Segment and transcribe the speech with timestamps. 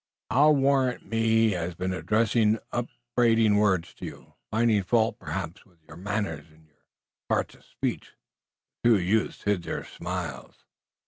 [0.31, 5.77] I'll warrant me he has been addressing upbraiding words to you, finding fault, perhaps, with
[5.87, 6.81] your manners and your
[7.29, 8.13] parts of speech."
[8.81, 10.65] The two youths hid their smiles.